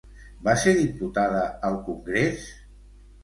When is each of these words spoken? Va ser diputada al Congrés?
Va 0.45 0.53
ser 0.61 0.71
diputada 0.77 1.43
al 1.69 1.77
Congrés? 1.89 2.47